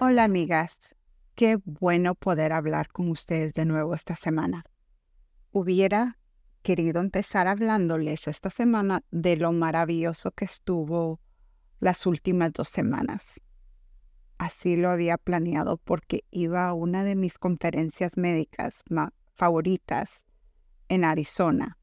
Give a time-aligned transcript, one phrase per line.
[0.00, 0.94] Hola amigas,
[1.34, 4.64] qué bueno poder hablar con ustedes de nuevo esta semana.
[5.50, 6.18] Hubiera
[6.62, 11.20] querido empezar hablándoles esta semana de lo maravilloso que estuvo
[11.80, 13.40] las últimas dos semanas.
[14.38, 18.84] Así lo había planeado porque iba a una de mis conferencias médicas
[19.34, 20.26] favoritas
[20.86, 21.76] en Arizona.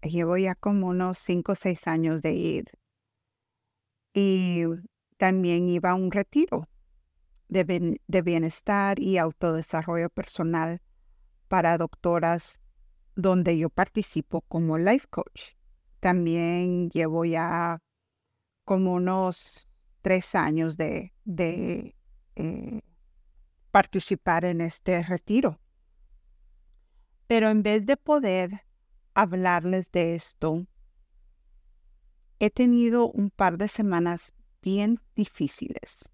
[0.00, 2.66] Llevo ya como unos cinco o seis años de ir.
[4.14, 4.62] Y
[5.16, 6.68] también iba a un retiro
[7.48, 10.80] de, bienestar y autodesarrollo personal
[11.48, 12.60] para doctoras
[13.16, 15.54] donde yo participo como life coach.
[16.00, 17.80] También llevo ya
[18.64, 19.66] como unos
[20.02, 21.12] tres años de,
[22.36, 22.80] eh,
[23.70, 25.58] participar en este retiro.
[27.26, 28.64] Pero en vez de poder
[29.14, 30.66] hablarles de esto,
[32.38, 36.08] he tenido un par de semanas bien difíciles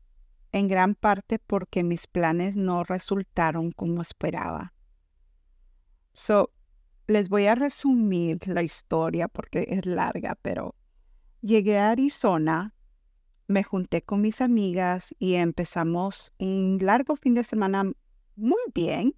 [0.55, 4.73] en gran parte porque mis planes no resultaron como esperaba.
[6.13, 6.53] So,
[7.09, 10.77] les voy a resumir la historia porque es larga, pero
[11.41, 12.73] llegué a Arizona,
[13.49, 17.91] me junté con mis amigas y empezamos un largo fin de semana
[18.37, 19.17] muy bien.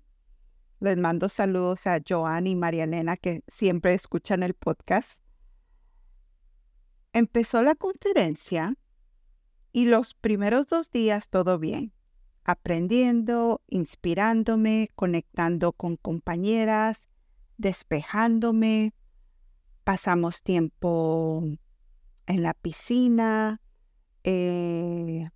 [0.80, 5.22] Les mando saludos a Joan y María Elena que siempre escuchan el podcast.
[7.12, 8.74] Empezó la conferencia
[9.76, 11.92] y los primeros dos días todo bien,
[12.44, 16.96] aprendiendo, inspirándome, conectando con compañeras,
[17.58, 18.94] despejándome.
[19.84, 21.42] Pasamos tiempo
[22.26, 23.60] en la piscina,
[24.24, 25.28] eh,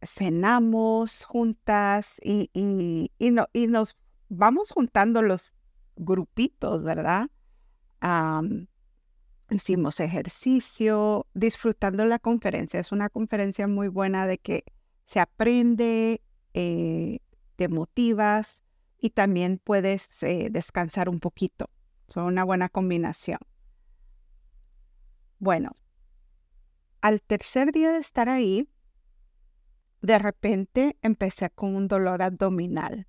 [0.00, 3.96] cenamos juntas y, y, nos
[4.28, 5.54] vamos juntando los
[5.96, 7.30] grupitos, ¿verdad?
[9.52, 12.80] Hicimos ejercicio, disfrutando la conferencia.
[12.80, 14.64] Es una conferencia muy buena de que
[15.06, 16.22] se aprende,
[16.54, 17.18] eh,
[17.56, 18.62] te motivas
[18.98, 21.68] y también puedes eh, descansar un poquito.
[22.08, 23.38] Son una buena combinación.
[25.38, 25.72] Bueno,
[27.00, 28.68] al tercer día de estar ahí,
[30.00, 33.06] de repente empecé con un dolor abdominal.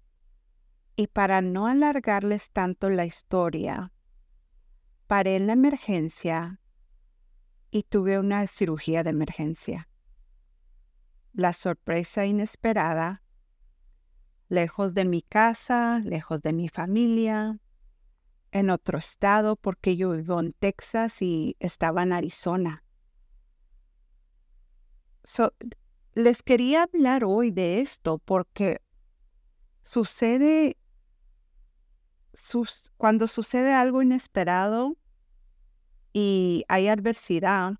[0.96, 3.93] Y para no alargarles tanto la historia,
[5.14, 6.60] paré en la emergencia
[7.70, 9.88] y tuve una cirugía de emergencia.
[11.34, 13.22] La sorpresa inesperada,
[14.50, 17.60] lejos de mi casa, lejos de mi familia,
[18.50, 22.84] en otro estado porque yo vivo en Texas y estaba en Arizona.
[26.16, 28.82] les quería hablar hoy de esto porque
[29.84, 30.76] sucede,
[32.98, 34.98] cuando sucede algo inesperado,
[36.14, 37.74] y hay adversidad,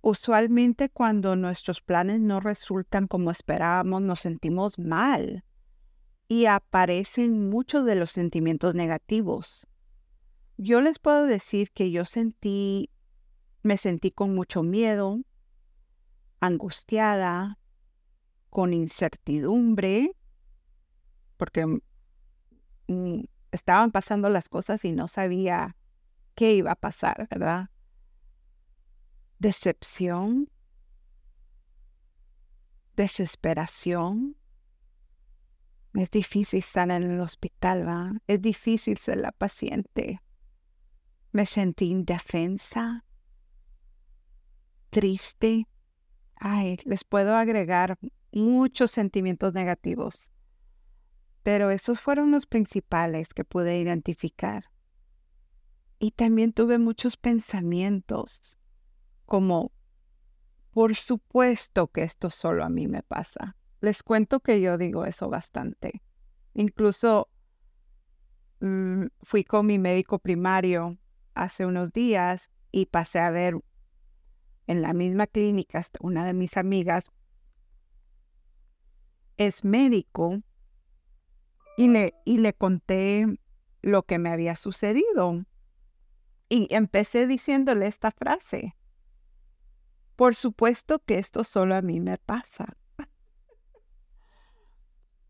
[0.00, 5.44] usualmente cuando nuestros planes no resultan como esperábamos, nos sentimos mal
[6.28, 9.66] y aparecen muchos de los sentimientos negativos.
[10.56, 12.88] Yo les puedo decir que yo sentí,
[13.62, 15.20] me sentí con mucho miedo,
[16.38, 17.58] angustiada,
[18.48, 20.12] con incertidumbre,
[21.36, 21.66] porque
[22.86, 23.20] mm,
[23.50, 25.76] estaban pasando las cosas y no sabía
[26.40, 27.68] qué iba a pasar, ¿verdad?
[29.38, 30.50] Decepción,
[32.96, 34.38] desesperación.
[35.92, 38.12] Es difícil estar en el hospital, ¿va?
[38.26, 40.22] Es difícil ser la paciente.
[41.30, 43.04] Me sentí indefensa,
[44.88, 45.68] triste.
[46.36, 47.98] Ay, les puedo agregar
[48.32, 50.32] muchos sentimientos negativos,
[51.42, 54.69] pero esos fueron los principales que pude identificar.
[56.00, 58.58] Y también tuve muchos pensamientos
[59.26, 59.70] como,
[60.72, 63.56] por supuesto que esto solo a mí me pasa.
[63.80, 66.02] Les cuento que yo digo eso bastante.
[66.54, 67.28] Incluso
[68.60, 70.98] mm, fui con mi médico primario
[71.34, 73.60] hace unos días y pasé a ver
[74.66, 77.04] en la misma clínica una de mis amigas
[79.36, 80.42] es médico
[81.76, 83.26] y le, y le conté
[83.82, 85.44] lo que me había sucedido.
[86.52, 88.76] Y empecé diciéndole esta frase.
[90.16, 92.76] por supuesto que esto solo a mí me pasa.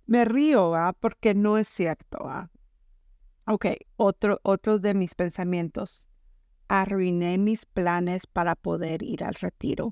[0.06, 0.94] me río, ¿ah?
[0.98, 2.18] porque no es cierto.
[2.22, 2.50] ¿ah?
[3.46, 6.08] Ok, otro, otro de mis pensamientos.
[6.68, 9.90] Arruiné mis planes para poder ir al retiro.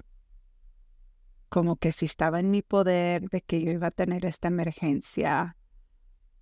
[1.51, 5.57] Como que si estaba en mi poder de que yo iba a tener esta emergencia,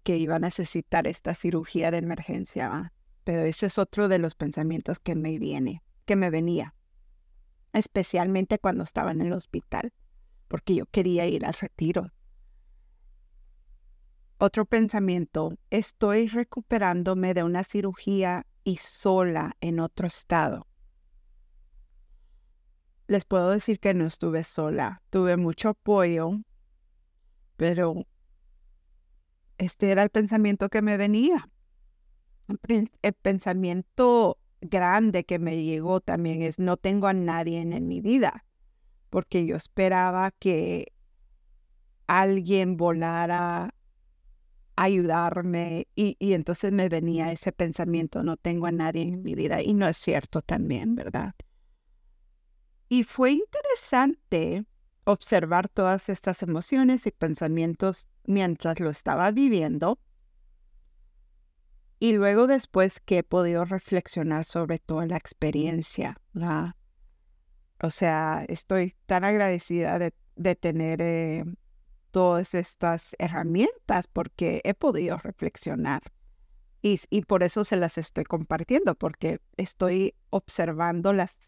[0.05, 2.71] que iba a necesitar esta cirugía de emergencia.
[2.73, 2.93] ¿ah?
[3.27, 6.77] Pero ese es otro de los pensamientos que me viene, que me venía,
[7.73, 9.93] especialmente cuando estaba en el hospital,
[10.47, 12.13] porque yo quería ir al retiro.
[14.39, 20.69] Otro pensamiento, estoy recuperándome de una cirugía y sola en otro estado.
[23.09, 26.31] Les puedo decir que no estuve sola, tuve mucho apoyo,
[27.57, 28.07] pero
[29.59, 31.51] este era el pensamiento que me venía.
[32.49, 38.45] El pensamiento grande que me llegó también es no tengo a nadie en mi vida,
[39.11, 40.93] porque yo esperaba que
[42.07, 43.75] alguien volara
[44.77, 49.63] ayudarme y, y, entonces me venía ese pensamiento, no tengo a nadie en mi vida
[49.63, 51.35] y no es cierto también, ¿verdad?
[52.89, 54.67] Y fue interesante
[55.05, 59.99] observar todas estas emociones y pensamientos mientras lo estaba viviendo
[61.99, 66.75] y luego después que he podido reflexionar sobre toda la experiencia, ¿verdad?
[67.81, 71.45] O sea, estoy tan agradecida de, de tener eh,
[72.11, 76.03] todas estas herramientas porque he podido reflexionar.
[76.83, 81.39] Y, y, por eso se las estoy compartiendo, porque estoy observando las,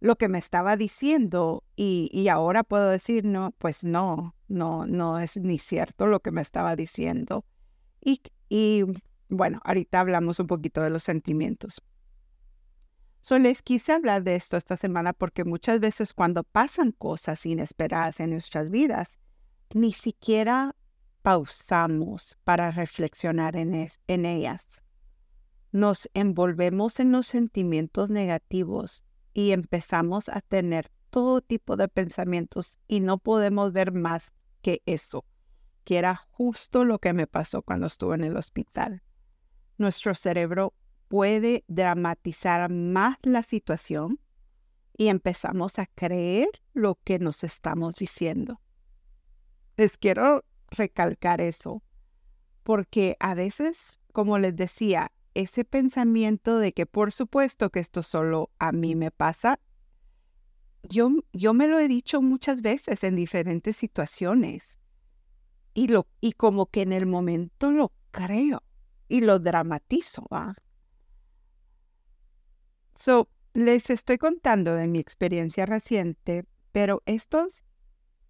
[0.00, 5.18] lo que me estaba diciendo y, y ahora puedo decir, no, pues no, no, no
[5.18, 7.44] es ni cierto lo que me estaba diciendo.
[8.00, 8.84] Y, y
[9.28, 11.82] bueno, ahorita hablamos un poquito de los sentimientos.
[13.20, 18.20] So, les quise hablar de esto esta semana porque muchas veces cuando pasan cosas inesperadas
[18.20, 19.18] en nuestras vidas,
[19.74, 20.74] ni siquiera
[21.22, 24.82] pausamos para reflexionar en, en ellas.
[25.72, 29.04] Nos envolvemos en los sentimientos negativos
[29.34, 34.32] y empezamos a tener todo tipo de pensamientos y no podemos ver más
[34.62, 35.24] que eso,
[35.84, 39.02] que era justo lo que me pasó cuando estuve en el hospital.
[39.78, 40.74] Nuestro cerebro
[41.06, 44.20] puede dramatizar más la situación
[44.96, 48.60] y empezamos a creer lo que nos estamos diciendo.
[49.76, 51.82] Les quiero recalcar eso,
[52.64, 58.50] porque a veces, como les decía, ese pensamiento de que por supuesto que esto solo
[58.58, 59.60] a mí me pasa,
[60.82, 64.80] yo, yo me lo he dicho muchas veces en diferentes situaciones
[65.72, 68.64] y, lo, y como que en el momento lo creo
[69.08, 70.26] y lo dramatizo.
[72.94, 77.62] So, les estoy contando de mi experiencia reciente, pero estos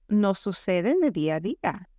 [0.08, 1.90] no sucede de día a día.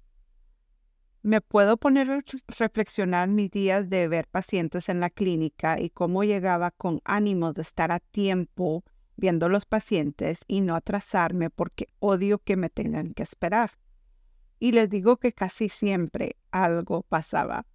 [1.22, 2.24] Me puedo poner a
[2.58, 7.62] reflexionar mis días de ver pacientes en la clínica y cómo llegaba con ánimo de
[7.62, 8.86] estar a tiempo
[9.18, 13.72] viendo los pacientes y no atrasarme porque odio que me tengan que esperar.
[14.60, 17.66] Y les digo que casi siempre algo pasaba.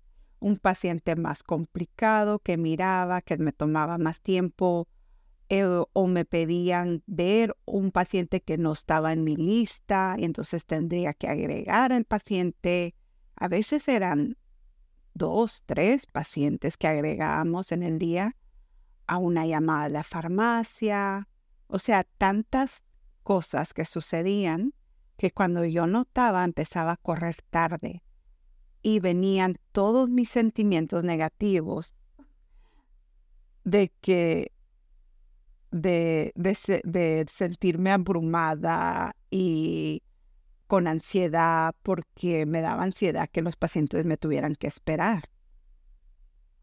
[0.44, 4.88] Un paciente más complicado que miraba, que me tomaba más tiempo,
[5.48, 10.66] eh, o me pedían ver un paciente que no estaba en mi lista y entonces
[10.66, 12.94] tendría que agregar al paciente.
[13.36, 14.36] A veces eran
[15.14, 18.36] dos, tres pacientes que agregábamos en el día
[19.06, 21.26] a una llamada a la farmacia.
[21.68, 22.82] O sea, tantas
[23.22, 24.74] cosas que sucedían
[25.16, 28.02] que cuando yo notaba empezaba a correr tarde
[28.84, 31.94] y venían todos mis sentimientos negativos
[33.64, 34.52] de que
[35.70, 40.02] de, de, sentirme abrumada y
[40.66, 45.24] con ansiedad porque me daba ansiedad que los pacientes me tuvieran que esperar.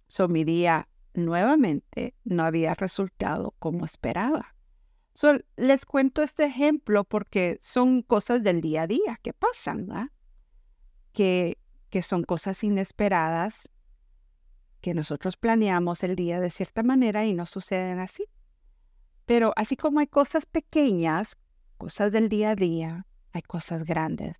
[0.08, 4.56] So, mi día nuevamente no había resultado como esperaba.
[5.58, 10.10] Les cuento este ejemplo porque son cosas del día a día que pasan, ¿verdad?
[11.14, 11.58] Que,
[11.92, 13.70] que son cosas inesperadas
[14.80, 18.26] que nosotros planeamos el día de cierta manera y no suceden así.
[19.28, 21.38] Pero así como hay cosas pequeñas,
[21.78, 24.36] cosas del día a día, hay cosas grandes,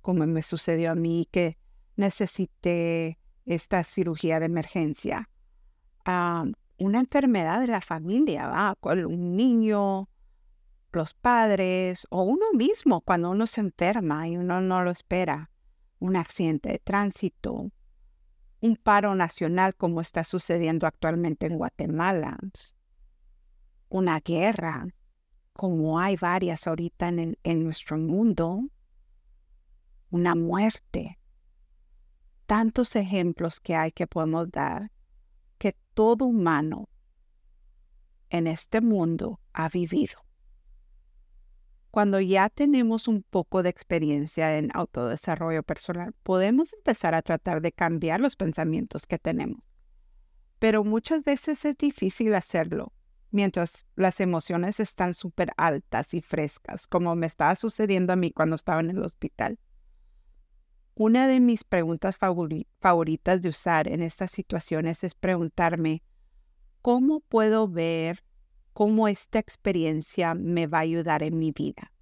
[0.00, 1.58] como me sucedió a mí que
[1.96, 5.28] necesité esta cirugía de emergencia.
[6.06, 6.46] Ah,
[6.78, 8.76] una enfermedad de la familia, ¿va?
[9.06, 10.08] un niño,
[10.92, 15.51] los padres o uno mismo cuando uno se enferma y uno no lo espera.
[16.02, 17.70] Un accidente de tránsito,
[18.60, 22.38] un paro nacional como está sucediendo actualmente en Guatemala
[23.92, 24.86] una guerra,
[25.52, 28.60] como hay varias ahorita en, en nuestro mundo,
[30.10, 31.18] una muerte.
[32.46, 34.90] Tantos ejemplos que hay que podemos dar
[35.58, 36.88] que todo humano
[38.30, 40.18] en este mundo ha vivido.
[41.92, 47.70] Cuando ya tenemos un poco de experiencia en autodesarrollo personal, podemos empezar a tratar de
[47.70, 49.62] cambiar los pensamientos que tenemos.
[50.58, 52.94] Pero muchas veces es difícil hacerlo
[53.30, 58.56] mientras las emociones están súper altas y frescas, como me estaba sucediendo a mí cuando
[58.56, 59.58] estaba en el hospital.
[60.94, 66.02] Una de mis preguntas favoritas de usar en estas situaciones es preguntarme,
[66.80, 68.24] ¿cómo puedo ver
[68.72, 71.92] cómo esta experiencia me va a ayudar en mi vida.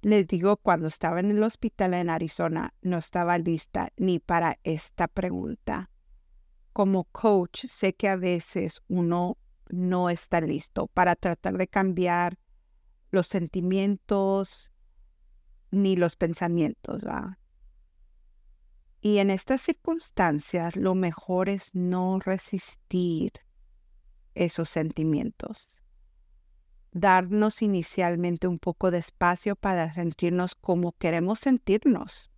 [0.00, 5.08] Les digo, cuando estaba en el hospital en Arizona, no estaba lista ni para esta
[5.08, 5.90] pregunta.
[6.72, 9.38] Como coach, sé que a veces uno
[9.68, 12.38] no está listo para tratar de cambiar
[13.10, 14.72] los sentimientos
[15.70, 17.02] ni los pensamientos.
[19.00, 23.32] Y en estas circunstancias, lo mejor es no resistir
[24.38, 25.82] esos sentimientos.
[26.92, 32.30] Darnos inicialmente un poco de espacio para sentirnos como queremos sentirnos.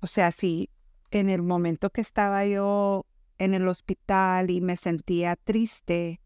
[0.00, 0.70] O sea, si
[1.10, 3.06] en el momento que estaba yo
[3.38, 6.20] en el hospital y me sentía triste,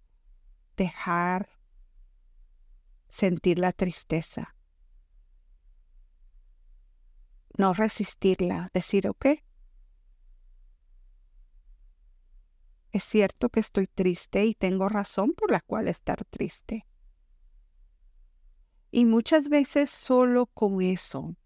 [0.76, 1.50] dejar
[3.08, 4.54] sentir la tristeza.
[7.56, 9.26] No resistirla, decir, ok,
[12.92, 16.86] Es cierto que estoy triste y tengo razón por la cual estar triste.
[18.90, 21.36] Y muchas veces solo con eso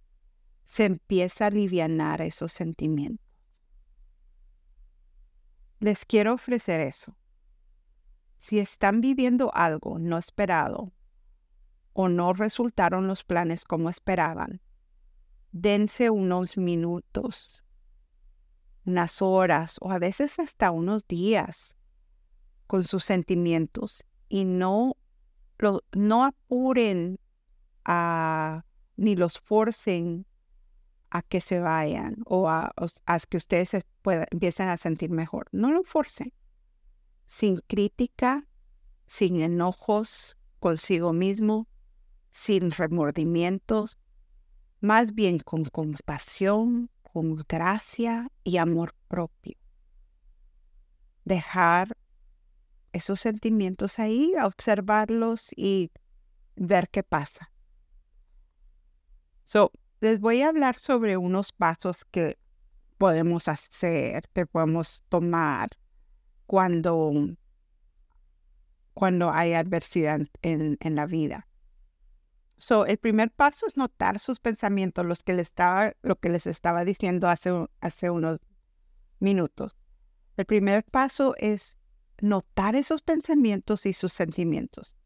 [0.65, 3.27] se empieza a aliviar esos sentimientos.
[5.81, 7.17] Les quiero ofrecer eso.
[8.39, 10.93] Si están viviendo algo no esperado
[11.93, 14.61] o no resultaron los planes como esperaban,
[15.51, 17.65] dense unos minutos
[18.85, 21.77] unas horas o a veces hasta unos días
[22.67, 24.97] con sus sentimientos y no,
[25.93, 27.19] no apuren
[27.85, 28.65] a,
[28.97, 30.27] ni los forcen
[31.11, 32.73] a que se vayan o a,
[33.29, 33.83] que ustedes se
[34.31, 35.49] empiecen a sentir mejor.
[35.53, 36.33] No lo forcen.
[37.27, 38.49] Sin crítica,
[39.05, 41.69] sin enojos consigo mismo,
[42.31, 43.99] sin remordimientos,
[44.81, 49.57] más bien con compasión, con gracia y amor propio.
[51.25, 51.97] Dejar
[52.93, 55.91] esos sentimientos ahí, observarlos y
[56.57, 57.51] ver qué pasa.
[59.45, 62.39] So, les voy a hablar sobre unos pasos que
[62.99, 65.71] podemos hacer, que podemos tomar
[66.47, 67.13] cuando,
[68.95, 71.47] cuando hay adversidad en, en la vida.
[72.63, 76.47] So, el primer paso es notar sus pensamientos, los que les estaba, lo que les
[76.47, 77.51] estaba diciendo hace,
[77.81, 78.39] hace unos
[79.19, 79.77] minutos.
[80.37, 81.77] El primer paso es
[82.21, 84.97] notar esos pensamientos y sus sentimientos.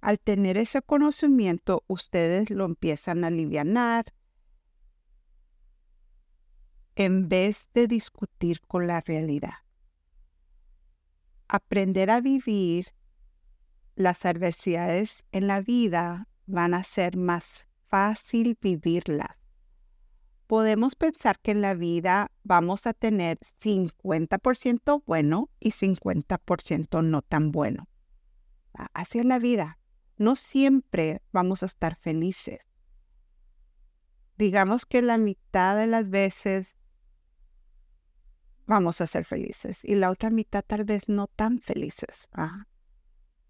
[0.00, 4.12] Al tener ese conocimiento, ustedes lo empiezan a aliviar
[6.96, 9.58] en vez de discutir con la realidad.
[11.46, 12.88] Aprender a vivir
[13.94, 19.36] las adversidades en la vida van a ser más fácil vivirlas.
[20.46, 27.50] Podemos pensar que en la vida vamos a tener 50% bueno y 50% no tan
[27.50, 27.88] bueno.
[28.92, 29.78] Así es la vida.
[30.18, 32.60] No siempre vamos a estar felices.
[34.38, 36.76] Digamos que la mitad de las veces
[38.66, 42.28] vamos a ser felices y la otra mitad tal vez no tan felices.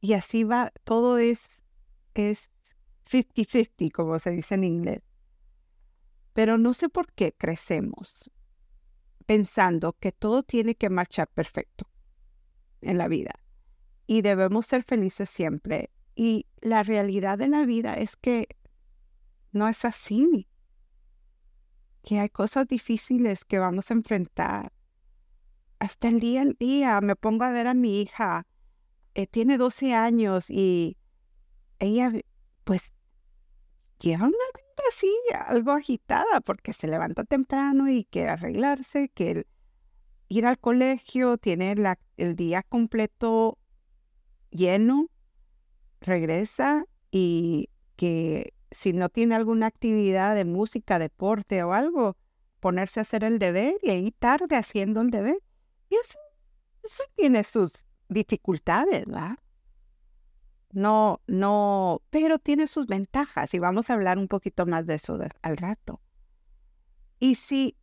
[0.01, 1.63] Y así va, todo es,
[2.15, 2.51] es
[3.11, 5.03] 50-50, como se dice en inglés.
[6.33, 8.31] Pero no sé por qué crecemos
[9.27, 11.91] pensando que todo tiene que marchar perfecto
[12.81, 13.33] en la vida
[14.07, 15.91] y debemos ser felices siempre.
[16.15, 18.49] Y la realidad de la vida es que
[19.53, 20.49] no es así,
[22.03, 24.73] que hay cosas difíciles que vamos a enfrentar.
[25.79, 28.47] Hasta el día al día me pongo a ver a mi hija,
[29.15, 30.97] eh, tiene 12 años y
[31.79, 32.13] ella
[32.65, 32.95] pues
[34.05, 35.13] una vida así,
[35.47, 39.47] algo agitada, porque se levanta temprano y quiere arreglarse, que
[40.29, 41.75] ir al colegio, tiene
[42.17, 43.59] el día completo
[44.51, 45.09] lleno,
[46.01, 52.17] regresa y que si no tiene alguna actividad de música, deporte o algo,
[52.61, 55.39] ponerse a hacer el deber y ahí tarde haciendo el deber.
[55.89, 56.19] Y eso,
[56.83, 59.39] eso tiene sus dificultades, ¿verdad?
[60.77, 65.19] No, no, pero tiene sus ventajas y vamos a hablar un poquito más de eso
[65.41, 66.03] al rato.
[67.19, 67.79] Y si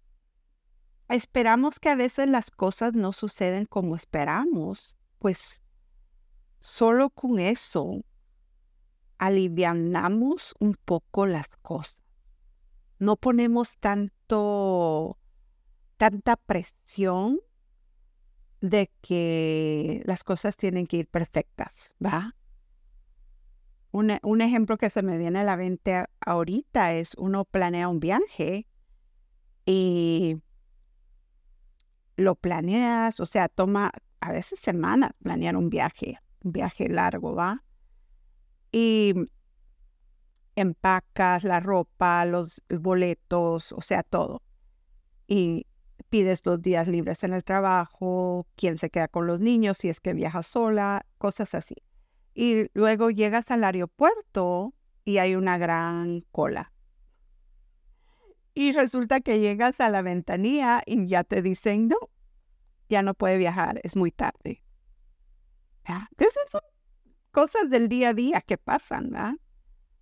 [1.09, 5.63] esperamos que a veces las cosas no suceden como esperamos, pues
[6.59, 8.05] solo con eso
[9.17, 11.99] alivianamos un poco las cosas.
[12.99, 15.17] No ponemos tanto,
[15.97, 17.39] tanta presión
[18.61, 22.35] de que las cosas tienen que ir perfectas, ¿va?
[23.93, 28.65] Un, ejemplo que se me viene a la mente ahorita es uno planea un viaje
[29.67, 30.37] y
[32.15, 37.63] lo planeas, o sea, toma a veces semanas planear un viaje, un viaje largo, ¿va?
[38.71, 39.13] Y
[40.55, 44.41] empacas la ropa, los boletos, o sea, todo.
[45.27, 45.67] Y
[46.09, 49.99] pides los días libres en el trabajo, quién se queda con los niños, si es
[49.99, 51.75] que viajas sola, cosas así.
[52.33, 54.73] Y luego llegas al aeropuerto
[55.05, 56.71] y hay una gran cola.
[58.53, 61.97] Y resulta que llegas a la ventanilla y ya te dicen, no,
[62.89, 64.63] ya no puede viajar, es muy tarde.
[65.85, 66.61] Entonces son
[67.31, 69.33] cosas del día a día que pasan, ¿verdad?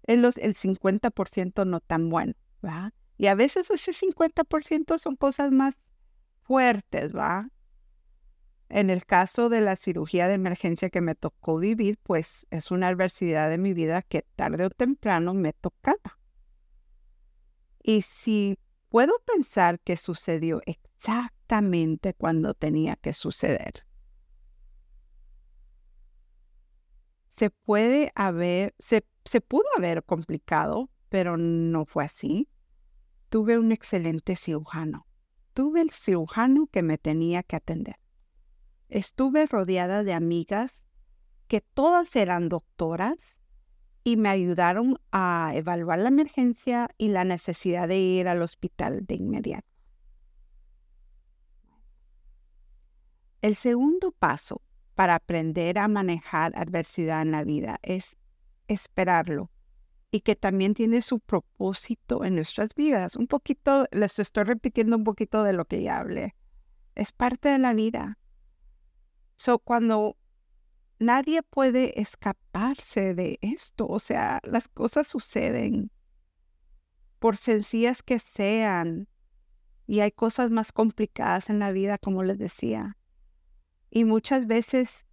[0.03, 2.33] El, los, el 50% no tan bueno,
[2.63, 2.93] ¿va?
[3.17, 5.75] Y a veces ese 50% son cosas más
[6.41, 7.49] fuertes, ¿va?
[8.73, 12.87] En el caso de la cirugía de emergencia que me tocó vivir, pues es una
[12.87, 16.17] adversidad de mi vida que tarde o temprano me tocaba.
[17.83, 23.85] Y si puedo pensar que sucedió exactamente cuando tenía que suceder,
[27.27, 32.47] se puede haber, se, se pudo haber complicado, pero no fue así.
[33.27, 35.07] Tuve un excelente cirujano.
[35.53, 38.00] Tuve el cirujano que me tenía que atender.
[38.91, 40.83] Estuve rodeada de amigas
[41.47, 43.37] que todas eran doctoras
[44.03, 49.15] y me ayudaron a evaluar la emergencia y la necesidad de ir al hospital de
[49.15, 49.67] inmediato.
[53.41, 54.61] El segundo paso
[54.93, 58.17] para aprender a manejar adversidad en la vida es
[58.67, 59.49] esperarlo
[60.11, 63.15] y que también tiene su propósito en nuestras vidas.
[63.15, 66.35] Un poquito, les estoy repitiendo un poquito de lo que ya hablé.
[66.93, 68.17] Es parte de la vida.
[69.41, 70.17] So, cuando
[70.99, 73.87] nadie puede escaparse de esto.
[73.87, 75.89] O sea, las cosas suceden,
[77.17, 79.07] por sencillas que sean,
[79.87, 82.99] y hay cosas más complicadas en la vida, como les decía.
[83.89, 85.07] Y muchas veces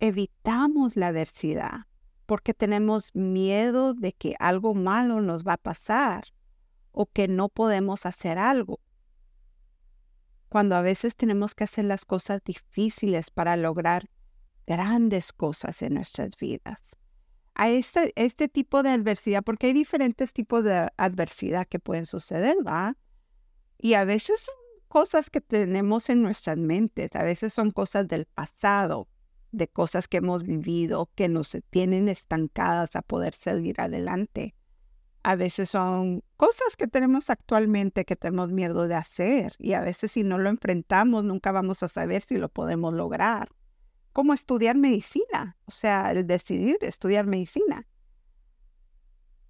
[0.00, 1.88] evitamos la adversidad
[2.24, 6.24] porque tenemos miedo de que algo malo nos va a pasar
[6.90, 8.80] o que no podemos hacer algo.
[10.48, 14.08] Cuando a veces tenemos que hacer las cosas difíciles para lograr
[14.66, 16.96] grandes cosas en nuestras vidas.
[17.54, 22.56] A este, este tipo de adversidad, porque hay diferentes tipos de adversidad que pueden suceder,
[22.64, 22.96] ¿va?
[23.78, 24.54] Y a veces son
[24.88, 29.08] cosas que tenemos en nuestras mentes, a veces son cosas del pasado,
[29.52, 34.54] de cosas que hemos vivido que nos tienen estancadas a poder seguir adelante.
[35.28, 40.12] A veces son cosas que tenemos actualmente que tenemos miedo de hacer y a veces
[40.12, 43.50] si no lo enfrentamos nunca vamos a saber si lo podemos lograr
[44.14, 47.86] como estudiar medicina, o sea, el decidir estudiar medicina.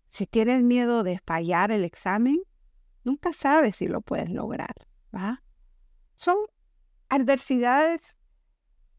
[0.08, 2.42] Si tienes miedo de fallar el examen,
[3.04, 4.74] nunca sabes si lo puedes lograr,
[5.14, 5.44] ¿va?
[6.16, 6.38] Son
[7.08, 8.16] adversidades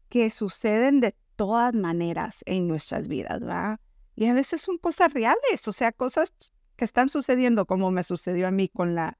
[0.08, 3.78] que suceden de todas maneras en nuestras vidas, ¿va?
[4.14, 6.32] Y a veces son cosas reales, o sea, cosas
[6.80, 9.18] que están sucediendo como me sucedió a mí con la,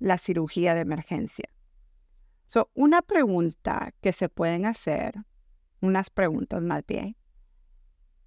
[0.00, 1.48] la cirugía de emergencia.
[2.46, 5.14] So, una pregunta que se pueden hacer
[5.80, 7.16] unas preguntas más bien.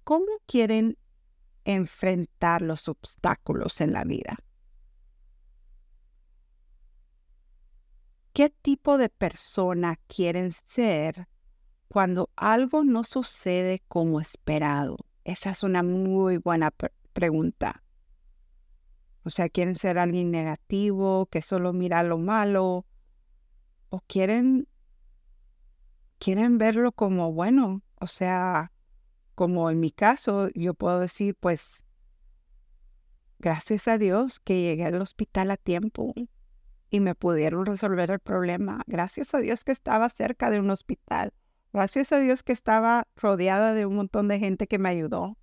[0.04, 0.96] ¿Cómo quieren
[1.66, 4.38] enfrentar los obstáculos en la vida?
[8.32, 11.28] ¿Qué tipo de persona quieren ser
[11.88, 14.96] cuando algo no sucede como esperado?
[15.24, 16.72] Esa es una muy buena
[17.12, 17.82] pregunta.
[19.24, 22.86] O sea, ¿quieren ser alguien negativo, que solo mira lo malo?
[23.88, 24.66] ¿O quieren
[26.22, 28.70] quieren verlo como bueno, o sea,
[29.34, 31.84] como en mi caso, yo puedo decir, pues,
[33.40, 36.14] gracias a Dios que llegué al hospital a tiempo
[36.90, 38.82] y me pudieron resolver el problema.
[38.86, 41.32] Gracias a Dios que estaba cerca de un hospital.
[41.72, 45.36] Gracias a Dios que estaba rodeada de un montón de gente que me ayudó.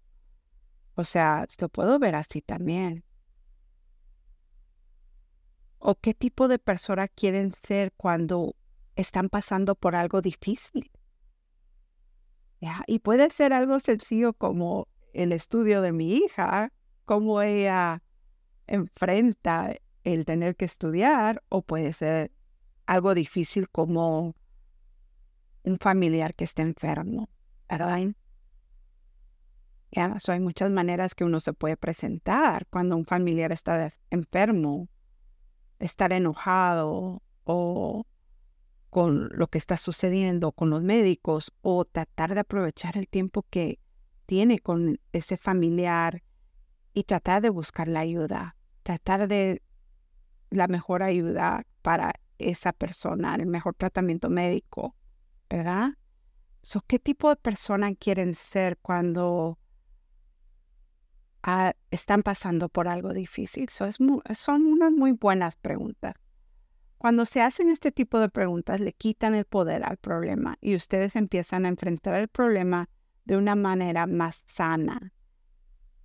[0.95, 3.03] O sea, lo puedo ver así también.
[5.79, 8.55] ¿O qué tipo de persona quieren ser cuando
[8.99, 10.91] están pasando por algo difícil.
[12.87, 16.73] Y puede ser algo sencillo como el estudio de mi hija,
[17.05, 18.03] cómo ella
[18.67, 22.31] enfrenta el tener que estudiar, o puede ser
[22.85, 24.35] algo difícil como
[25.63, 27.29] un familiar que esté enfermo,
[27.69, 28.13] ¿verdad?
[29.91, 34.89] Ya, hay muchas maneras que uno se puede presentar cuando un familiar está enfermo,
[35.79, 38.05] estar enojado o
[38.89, 43.79] con lo que está sucediendo con los médicos o tratar de aprovechar el tiempo que
[44.25, 46.23] tiene con ese familiar
[46.93, 49.61] y tratar de buscar la ayuda, tratar de
[50.49, 54.95] la mejor ayuda para esa persona, el mejor tratamiento médico,
[55.49, 55.91] ¿verdad?
[56.87, 59.59] ¿Qué tipo de persona quieren ser cuando
[61.43, 63.69] ah, están pasando por algo difícil?
[63.69, 66.15] son unas muy buenas preguntas.
[66.97, 71.15] Cuando se hacen este tipo de preguntas, le quitan el poder al problema y ustedes
[71.15, 72.89] empiezan a enfrentar el problema
[73.23, 75.13] de una manera más sana.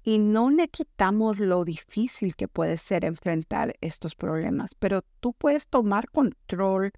[0.04, 5.66] Y no le quitamos lo difícil que puede ser enfrentar estos problemas, pero tú puedes
[5.66, 6.92] tomar control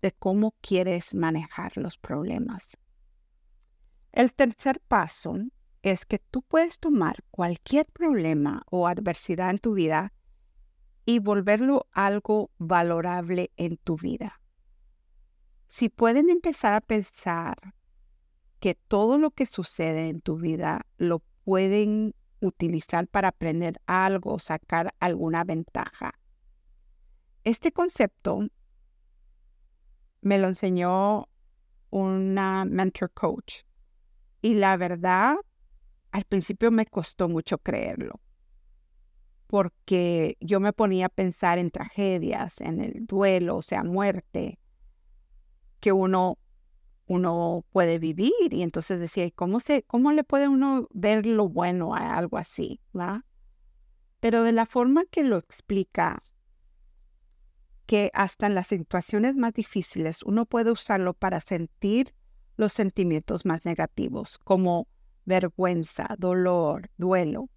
[0.00, 2.76] de cómo quieres manejar los problemas.
[4.12, 5.38] El tercer paso
[5.82, 10.12] es que tú puedes tomar cualquier problema o adversidad en tu vida
[11.04, 14.40] y volverlo algo valorable en tu vida.
[15.68, 17.74] Si pueden empezar a pensar
[18.58, 24.94] que todo lo que sucede en tu vida lo pueden utilizar para aprender algo, sacar
[24.98, 26.14] alguna ventaja.
[27.44, 28.48] Este concepto
[30.20, 31.28] me lo enseñó
[31.90, 33.62] una mentor coach
[34.42, 35.36] y la verdad,
[36.10, 38.20] al principio me costó mucho creerlo
[39.50, 44.60] porque yo me ponía a pensar en tragedias, en el duelo, o sea, muerte,
[45.80, 46.38] que uno,
[47.06, 48.32] uno puede vivir.
[48.52, 52.80] Y entonces decía, ¿cómo, se, ¿cómo le puede uno ver lo bueno a algo así?
[54.20, 56.16] Pero de la forma que lo explica,
[57.86, 62.14] que hasta en las situaciones más difíciles uno puede usarlo para sentir
[62.56, 64.86] los sentimientos más negativos, como
[65.24, 67.50] vergüenza, dolor, duelo.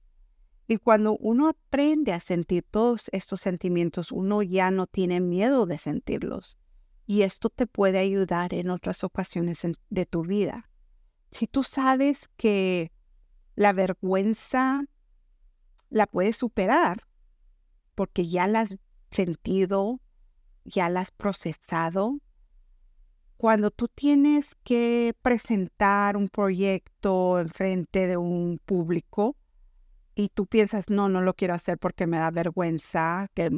[0.67, 5.77] Y cuando uno aprende a sentir todos estos sentimientos, uno ya no tiene miedo de
[5.77, 6.57] sentirlos.
[7.05, 10.69] Y esto te puede ayudar en otras ocasiones de tu vida.
[11.31, 12.91] Si tú sabes que
[13.55, 14.85] la vergüenza
[15.89, 17.03] la puedes superar
[17.95, 18.77] porque ya la has
[19.11, 20.01] sentido,
[20.65, 22.19] ya la has procesado,
[23.43, 29.35] cuando tú tienes que presentar un proyecto en frente de un público,
[30.15, 33.49] y tú piensas, no, no lo quiero hacer porque me da vergüenza, que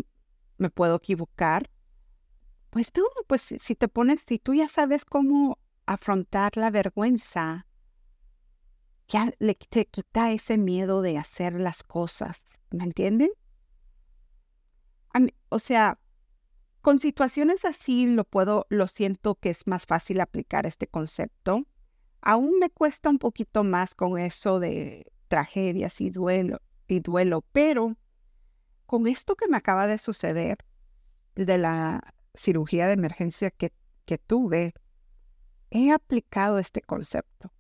[0.58, 1.70] me puedo equivocar,
[2.72, 7.68] pues tú, pues si te pones, si tú ya sabes cómo afrontar la vergüenza,
[9.08, 13.30] ya le, te quita ese miedo de hacer las cosas, ¿me entienden?
[15.50, 16.00] o sea,
[16.86, 21.66] con situaciones así lo puedo, lo siento que es más fácil aplicar este concepto.
[22.22, 27.98] Aún me cuesta un poquito más con eso de tragedias y duelo, y duelo, pero
[28.86, 30.60] con esto que me acaba de suceder
[31.34, 33.74] de la cirugía de emergencia que,
[34.06, 34.76] que tuve,
[35.72, 37.52] he aplicado este concepto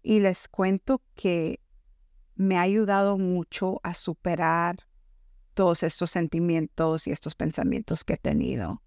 [0.00, 1.60] y les cuento que
[2.36, 4.78] me ha ayudado mucho a superar
[5.54, 8.82] todos estos sentimientos y estos pensamientos que he tenido.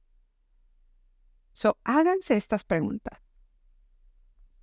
[1.54, 3.20] So, háganse estas preguntas.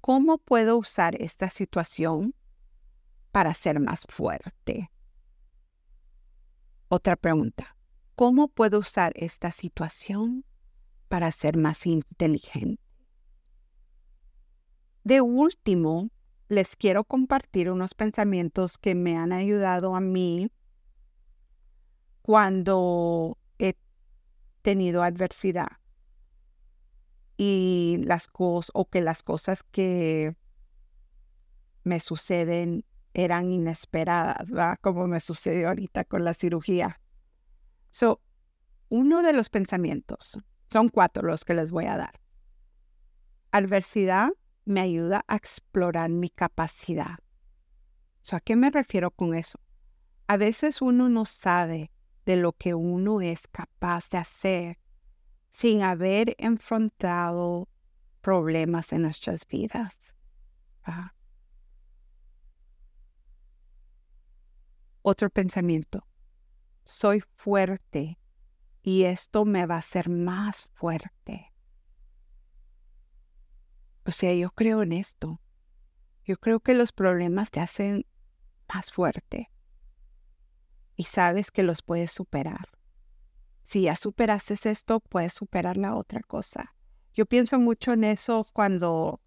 [0.01, 2.35] ¿Cómo puedo usar esta situación
[3.35, 4.93] para ser más fuerte.
[6.87, 7.77] Otra pregunta.
[8.15, 10.45] ¿Cómo puedo usar esta situación
[11.09, 12.81] para ser más inteligente?
[15.03, 16.11] De último,
[16.47, 20.53] les quiero compartir unos pensamientos que me han ayudado a mí
[22.25, 23.75] cuando he
[24.63, 25.69] tenido adversidad
[27.37, 30.35] y las cosas o que las cosas que
[31.83, 34.79] me suceden eran inesperadas, ¿verdad?
[34.81, 36.99] Como me sucedió ahorita con la cirugía.
[37.91, 38.23] So,
[38.89, 42.23] uno de los pensamientos, son cuatro los que les voy a dar.
[43.53, 44.31] Adversidad
[44.65, 47.19] me ayuda a explorar mi capacidad.
[48.23, 49.61] So, ¿A qué me refiero con eso?
[50.27, 51.91] A veces uno no sabe
[52.25, 54.79] de lo que uno es capaz de hacer
[55.51, 57.69] sin haber enfrentado
[58.21, 60.15] problemas en nuestras vidas.
[65.03, 66.07] Otro pensamiento.
[66.85, 68.19] Soy fuerte
[68.83, 71.53] y esto me va a hacer más fuerte.
[74.07, 75.41] O sea, yo creo en esto.
[76.25, 78.07] Yo creo que los problemas te hacen
[78.73, 79.51] más fuerte.
[80.97, 82.69] Y sabes que los puedes superar.
[83.63, 86.75] Si ya superaste esto, puedes superar la otra cosa.
[87.15, 89.21] Yo pienso mucho en eso cuando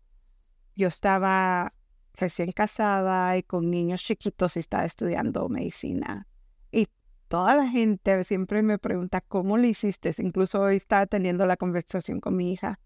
[0.75, 1.71] yo estaba
[2.13, 6.27] recién casada y con niños chiquitos y estaba estudiando medicina.
[6.71, 6.87] Y
[7.27, 10.13] toda la gente siempre me pregunta, ¿cómo lo hiciste?
[10.19, 12.79] Incluso hoy estaba teniendo la conversación con mi hija,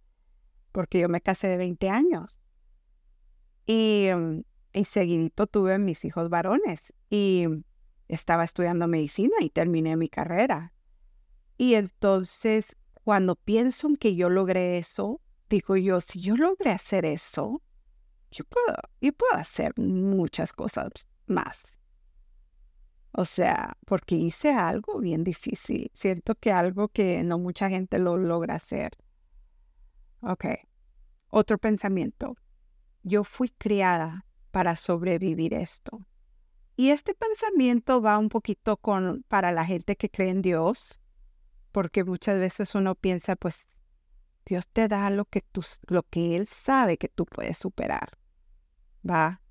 [0.72, 2.39] porque yo me casé de 20 años.
[3.65, 7.46] Y, mm, y seguidito tuve mis hijos varones y
[8.15, 10.74] estaba estudiando medicina y terminé mi carrera.
[11.58, 17.06] Y entonces, cuando pienso en que yo logré eso, digo yo, si yo logré hacer
[17.06, 17.62] eso,
[18.32, 20.89] yo puedo, yo puedo hacer muchas cosas
[21.26, 21.76] más.
[23.13, 25.91] O sea, porque hice algo bien difícil.
[25.93, 28.97] Siento que algo que no mucha gente lo logra hacer.
[30.21, 30.45] Ok.
[31.30, 32.38] Otro pensamiento.
[33.04, 36.06] Yo fui criada para sobrevivir esto.
[36.82, 41.00] Y este pensamiento va un poquito con para la gente que cree en Dios,
[41.72, 43.67] porque muchas veces uno piensa, pues
[44.48, 48.17] Dios te da lo que tú, lo que él sabe que tú puedes superar.
[49.08, 49.44] ¿Va?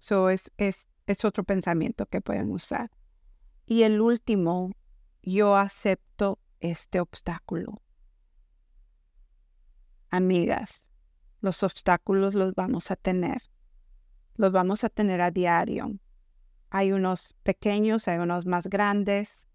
[0.00, 2.90] Eso es, es, es otro pensamiento que pueden usar.
[3.66, 4.72] Y el último,
[5.22, 7.82] yo acepto este obstáculo.
[10.08, 10.86] Amigas,
[11.42, 13.42] los obstáculos los vamos a tener.
[14.36, 15.98] Los vamos a tener a diario.
[16.70, 19.46] Hay unos pequeños, hay unos más grandes.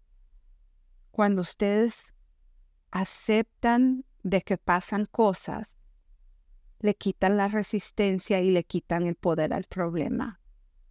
[1.10, 2.14] Cuando ustedes
[2.90, 5.76] aceptan de que pasan cosas,
[6.82, 10.40] le quitan la resistencia y le quitan el poder al problema.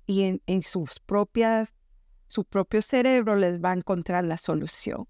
[0.06, 1.70] Y en, sus propias,
[2.28, 5.08] su propio cerebro les va a encontrar la solución.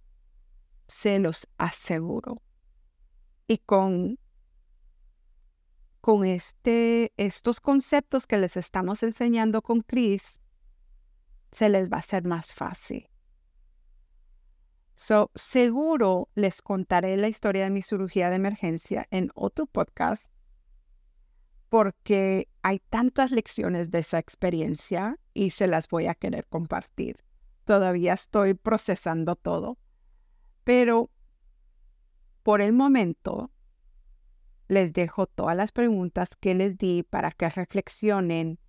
[0.87, 2.41] Se los aseguro.
[3.47, 4.19] Y con,
[6.01, 10.40] con este, estos conceptos que les estamos enseñando con Chris,
[11.51, 13.07] se les va a hacer más fácil.
[14.95, 20.25] So, seguro les contaré la historia de mi cirugía de emergencia en otro podcast
[21.69, 27.23] porque hay tantas lecciones de esa experiencia y se las voy a querer compartir.
[27.63, 29.77] Todavía estoy procesando todo,
[30.65, 31.09] pero
[32.43, 33.51] por el momento
[34.67, 38.59] les dejo todas las preguntas que les di para que reflexionen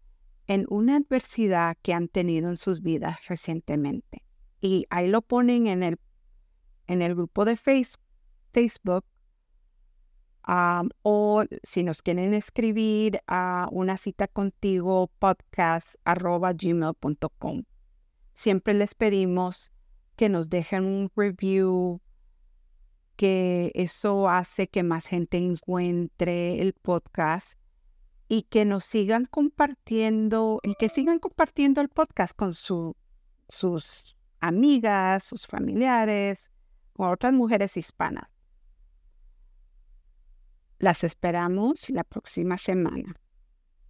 [0.47, 4.25] en una adversidad que han tenido en sus vidas recientemente.
[4.61, 5.99] Y ahí lo ponen en el,
[6.87, 9.05] en el grupo de Facebook
[11.03, 17.63] o si nos quieren escribir a una cita contigo podcast arroba gmail.com.
[18.35, 19.73] Siempre les pedimos
[20.17, 22.01] que nos dejen un review,
[23.17, 27.59] que eso hace que más gente encuentre el podcast
[28.33, 35.47] y que nos sigan compartiendo y que sigan compartiendo el podcast con sus amigas, sus
[35.47, 36.51] familiares,
[36.95, 38.31] con otras mujeres hispanas.
[40.79, 43.15] Las esperamos la próxima semana.